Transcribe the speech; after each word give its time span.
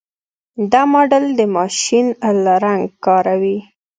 دا 0.71 0.81
ماډل 0.93 1.25
د 1.39 1.41
ماشین 1.55 2.05
لرنګ 2.45 2.83
کاروي. 3.05 3.57